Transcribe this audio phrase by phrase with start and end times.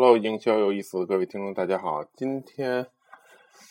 [0.00, 2.04] Hello，营销有意思各位听众，大家好。
[2.14, 2.86] 今天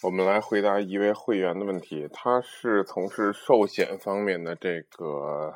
[0.03, 5.53] 我们来回答一位会员的问题，他是从事寿险方面的这个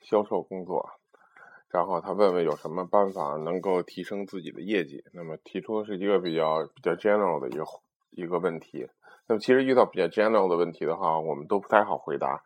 [0.00, 0.88] 销售工作，
[1.68, 5.04] 然后他问问有什么办法能够提升自己的业绩。
[5.12, 7.64] 那么提出的是一个比较比较 general 的一个
[8.12, 8.88] 一个问题。
[9.26, 12.42] 那么其实遇到比较 general 的问题的话，我们都不太好回答，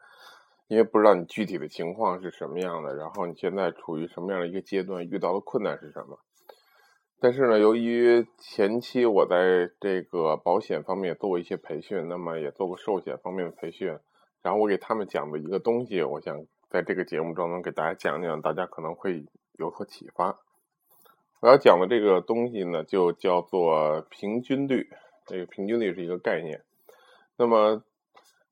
[0.66, 6.18] 因为不知道你具体的情况是什么样的，然后你现在处于什么样的一个阶段，遇到的困难是什么。
[7.18, 13.98] 但是呢，由于前期我在这个保险方面做过一些培训，那么也做过寿险方面的培训，
[14.42, 19.24] 然后我给他们讲的一个东西，我想在这个节目中能给大家讲讲，大家可能会
[19.58, 20.38] 有所启发。
[21.40, 24.88] 我要讲的这个东西呢，就叫做平均率。
[25.26, 26.62] 这个平均率是一个概念。
[27.36, 27.82] 那么，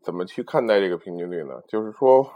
[0.03, 1.63] 怎么去看待这个平均率呢？
[1.69, 2.31] 就是说，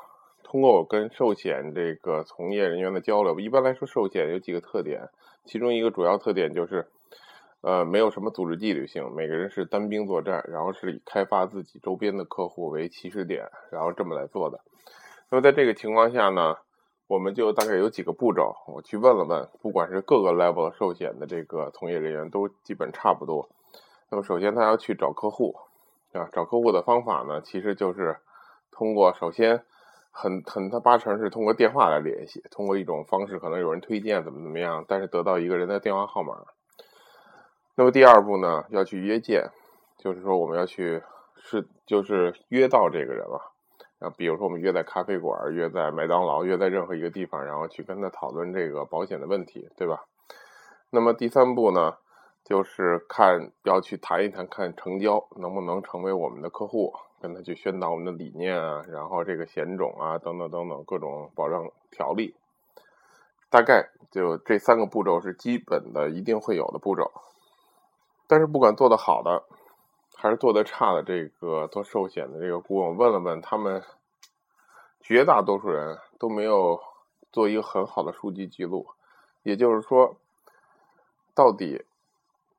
[0.51, 5.11] 通过我跟寿险这个从业人员的交流，一般来说，寿险有几个特点。
[5.45, 6.89] 其中一个主要特点就是，
[7.61, 14.61] 呃，没有什么组织纪律性，每个人是单兵作战，然后是以开发自己周边的客户为起始点，然后这么来做的。
[15.29, 16.57] 那么在这个情况下呢，
[17.09, 23.51] 我们就大概有几个步骤，我去问了问，不管是各个 level 寿险的这个从业人员都基本差不多。
[24.09, 25.57] 那么首先他要去找客户，
[26.15, 28.17] 啊，找客户的方法呢，其实就是
[28.71, 29.63] 通过首先。
[30.11, 36.35] 很很，他八成是通过电话来联系，通过一种方式，可能有人推荐怎么怎么样，但是得到一个人的电话号码。
[37.75, 39.51] 那么第二步呢，要去约见，
[39.99, 41.03] 就是说我们要去
[41.37, 43.53] 是就是约到这个人了。
[44.01, 50.05] 啊，比如说我们约在咖啡馆，约在麦当劳，约在任何一个地方，然后去跟他讨论这个保险的问题，对吧？
[50.91, 51.97] 那么第三步呢，
[52.49, 56.95] 就是看要去谈一谈，看成交能不能成为我们的客户。
[57.21, 62.37] 跟他去宣导我们的理念啊，然后这个险种啊，等等等等各种保障条例，
[63.51, 67.11] 大概就这三个步骤是基本的，一定会有的步骤。
[68.29, 69.43] 但是不管做的好的
[70.15, 73.83] 还是做的差的，这个做寿险的这个顾问，问了问他们，
[75.01, 76.79] 绝大多数人都没有
[77.33, 78.87] 做一个很好的数据记录，
[79.43, 80.17] 也就是说，
[81.35, 81.85] 到底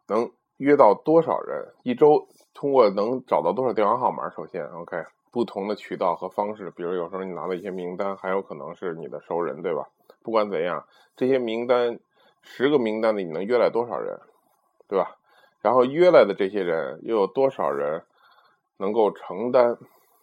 [0.09, 0.31] 能。
[0.59, 1.71] 约到多少人？
[1.83, 4.29] 一周通过能找到多少电话号码？
[4.29, 9.87] 首先，OK，不同的渠道和方式，比如有时候你拿到一些名单，还有可能是你的熟人，对吧？
[10.21, 11.97] 不管怎样，这些名单，
[12.41, 14.19] 十个名单里你能约来多少人，
[14.89, 15.15] 对吧？
[15.61, 18.03] 然后约来的这些人又有多少人
[18.79, 19.77] 能够承担？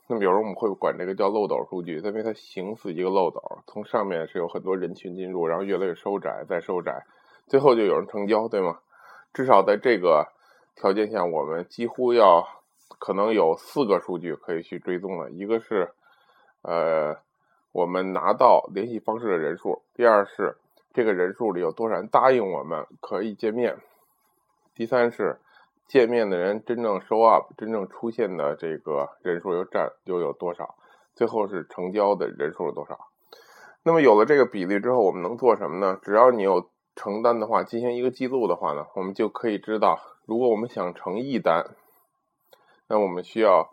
[0.06, 7.06] 那么有时候我们会管这个叫漏斗数据，因为它形似一个漏斗，从上面是有很多人群进入，然后越来越收窄，再收窄，
[7.46, 8.80] 最后就有人成交，对吗？
[9.36, 10.28] 至少在这个
[10.74, 12.48] 条件下，我们几乎要
[12.98, 15.30] 可能有四个数据可以去追踪了。
[15.30, 15.92] 一个是，
[16.62, 17.18] 呃，
[17.70, 20.56] 我们拿到联系方式的人数；第二是
[20.94, 23.74] 这个人数里有多少人答应我们可以见面；
[24.74, 25.38] 第三是
[25.86, 30.64] 见面的人真正 show up、真正出现的这个人数又占又有多少；
[31.14, 33.08] 最后是成交的人数有多少。
[33.82, 36.00] 那么有了这个比例之后，我们能做什么呢？
[36.02, 36.70] 只要你有。
[36.96, 41.76] 承担的话，进行一个记录的话呢，我们就可以知道，如果我们想成一单，
[42.88, 43.70] 那我们需要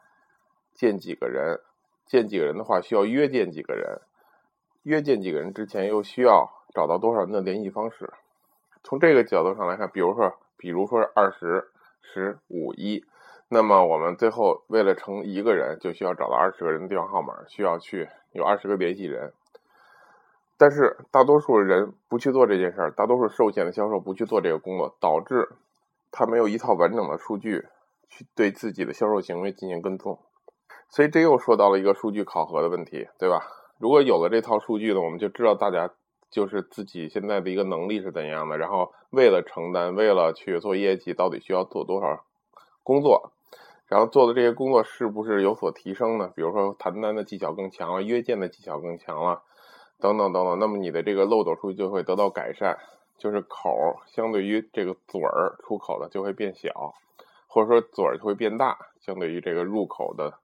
[0.75, 1.61] 见几个人，
[2.05, 4.01] 见几个人的话，需要约见几个人，
[4.83, 8.11] 约见几个人之前又需要找到多少人的联系方式。
[8.83, 13.05] 从这个角度上来看，比如说，比如说是二十、十、五、一，
[13.47, 19.31] 那么我们最后为了成一个人，就需要找到二十个人的电话号码，需要去有二十个联系人。
[20.63, 25.49] 但是大多数人不去做这件事儿，大多数寿险的销售不去做这个工作，导致
[26.09, 27.65] 他没有一套完整的数据
[28.07, 30.17] 去对自己的销售行为进行跟踪，
[30.87, 33.45] 所以这又说到了一个数据考核的问题，对吧？
[33.77, 35.91] 如果有了这套数据呢，我们就知道大家
[36.31, 42.23] 就是自己现在的一个能力是怎样的，然后为了承担，为了去做业绩，到底需要做多少
[42.83, 43.33] 工作，
[43.87, 46.31] 然后做的这些工作是不是有所提升呢？
[46.33, 49.41] 比如说谈单的技巧更强了，约见的技巧更强了。
[49.99, 52.77] 等等等等，那么你的这个漏斗数据就会得到改善，
[53.17, 56.93] 就是口相对于这个嘴儿出口的就会变小，
[57.47, 60.39] 或者说嘴儿就会变大，相对于这个入口的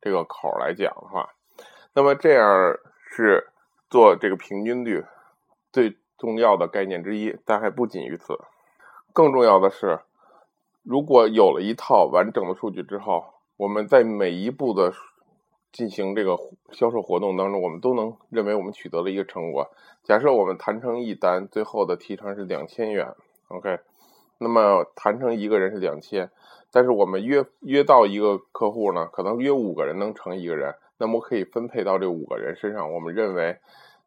[0.00, 1.28] 这个口来讲的话，
[1.92, 2.78] 那么这样
[3.10, 3.48] 是
[3.90, 5.04] 做这个平均率
[5.70, 8.38] 最重要的概念之一，但还不仅于此，
[9.12, 10.00] 更重要的是，
[10.82, 13.26] 如果有了一套完整的数据之后，
[13.58, 14.94] 我们在每一步的。
[15.72, 16.36] 进行这个
[16.70, 19.70] 销售活动当中，我们都能认为我们取得了一个成果。
[20.04, 23.14] 假设我们谈成一单，最后的提成是两千元
[23.48, 23.78] ，OK，
[24.38, 26.30] 那么谈成一个人是两千，
[26.70, 32.92] 但是我们约约到一个客户呢，可能约五个人能成一个人，那么可以分配到这五个人身上。
[32.92, 33.58] 我们认为，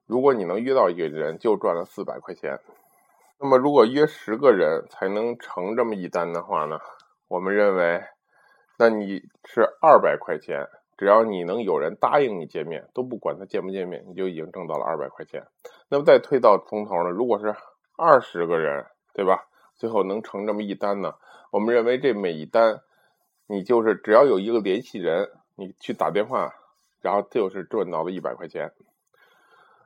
[0.05, 2.59] 如果你能约到一个人，就赚了四百块钱。
[3.39, 6.79] 那么如果约十个人才能成这么一单的话呢，
[7.27, 8.03] 我们认为，
[8.77, 15.45] 那你是二百块钱，只要你能有人答应你见面，都不管他见不见面，你就已经挣到了二百块钱。
[15.89, 17.55] 那么再推到从头呢，如果是
[17.97, 19.47] 二十个人，对吧？
[19.75, 21.15] 最后能成这么一单呢，
[21.51, 22.81] 我们认为这每一单，
[23.47, 26.53] 你就是只要有一个联系人，你去打电话，
[27.01, 28.71] 然后就是赚到了一百块钱。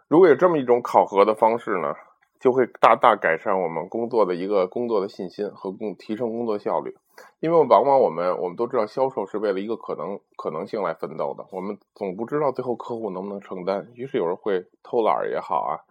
[0.08, 1.96] 如果有这么一种考核的方式呢？
[2.40, 6.96] 就会大大改善我们工作的一个工作的信心和工提升工作效率，
[7.42, 15.84] 因为往往我们我们都知道销售是为了一个可能可能性来奋斗的，我们总不知道最后客户能不能承担，于是有人会偷懒也好啊，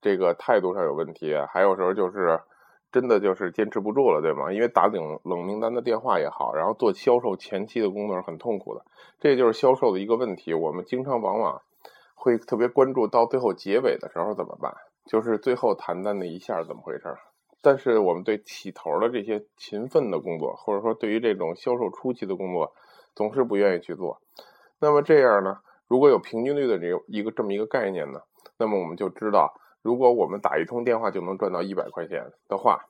[0.00, 2.40] 这个态度上有问题，还有时候就是
[2.90, 4.52] 真的就是坚持不住了，对吗？
[4.52, 8.86] 因为打冷冷名单的电话也好，然后做销售前期的工作是很痛苦的，
[9.20, 11.60] 这就是销售的一个问题，我们经常往往
[12.14, 14.74] 会特别关注到最后结尾的时候怎么办。
[15.04, 17.16] 就是最后谈的那一下怎么回事？
[17.60, 22.74] 但是我们对起头的这些勤奋的工作，或者说对于这种销售初期的工作，
[23.14, 24.20] 总是不愿意去做。
[24.78, 25.60] 那么这样呢？
[25.88, 28.20] 如果有平均率的这一个这么一个概念呢，
[28.58, 32.84] 那么我们就知道，如果我们打一通电话就能赚到一百块钱的话，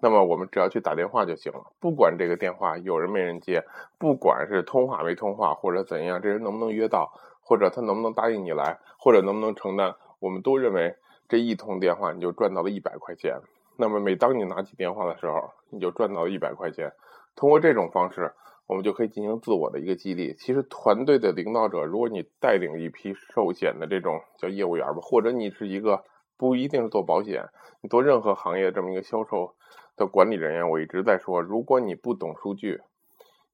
[0.00, 1.72] 那么我们只要去打电话就行了。
[1.78, 3.64] 不管这个电话有人没人接，
[3.98, 10.96] 不管是通话没通话，或者怎样，这人能不能约到，或者他能不能答应你来，或者能不能承担，我们都认为。
[11.28, 13.38] 这一通电话你就赚到了一百块钱，
[13.76, 16.92] 那么每当你拿起电话的时候，你就赚到了一百块钱。
[17.36, 18.32] 通过这种方式，
[18.66, 20.34] 我们就可以进行自我的一个激励。
[20.34, 26.02] 其实团队的领导者，如果你带领一批寿险的这种叫业务员吧，或者你是一个
[26.36, 27.48] 不一定是做保险，
[27.82, 29.54] 你做任何行业这么一个销售
[29.96, 32.80] 的管理人员，我一直在说，如果你不懂数据，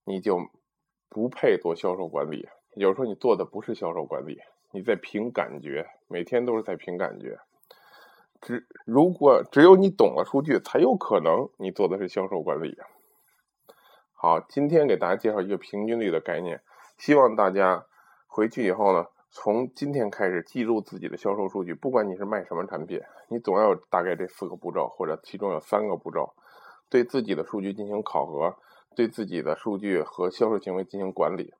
[0.04, 0.38] 你就
[1.08, 2.48] 不配做销售管理。
[2.74, 4.38] 也就是说，你做的不是销售管理，
[4.72, 7.38] 你在凭感觉，每天都是在凭感觉。
[8.44, 12.76] 只如果只有你懂了数据，才有可能你做的是销售管理。
[14.12, 16.60] 好，今天给大家介绍一个平均率的概念，
[16.98, 17.86] 希望大家
[18.26, 21.72] 回去以后呢，从今天开始记录自己的销售数据。
[21.72, 26.34] 不管你是卖什么产品，你总要有大概这四个步骤，或者其中有三个步骤，
[26.90, 28.56] 对自己的数据进行考核，
[28.94, 31.54] 对自己的数据和销售行为进行管理。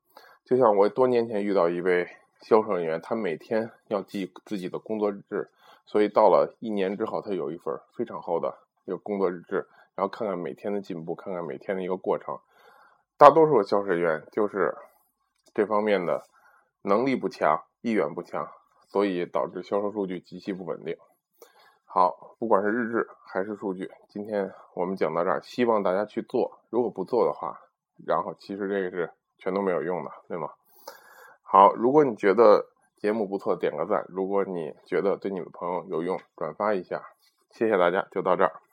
[0.45, 2.07] 就像我多年前遇到一位
[2.43, 5.51] 销售人员，他每天要记自己的工作日志。
[5.87, 12.39] 所以到了一年之后，他有一份非常厚的一个工作日志，然后看看每天的进步，看看每天的一个过程。
[13.19, 14.75] 大多数的销售人员就是
[15.53, 16.25] 这方面的
[16.83, 18.51] 能力不强，意愿不强，
[18.89, 20.97] 所以导致销售数据极其不稳定。
[21.85, 26.61] 好，不管是日志还是数据，今天我们讲到这儿，希望大家去做。
[26.71, 27.61] 如果不做的话，
[28.07, 30.51] 然后其实这个是全都没有用的，对吗？
[31.43, 32.71] 好，如果你觉得。
[33.05, 34.07] 节目不错，点个赞。
[34.09, 37.03] 如果你觉得对你的朋友有用，转发一下。
[37.51, 38.64] 谢谢大家，就到这儿。